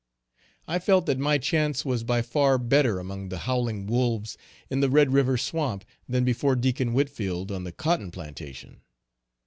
[0.67, 4.35] I felt that my chance was by far better among the howling wolves
[4.67, 8.81] in the Red river swamp, than before Deacon Whitfield, on the cotton plantation.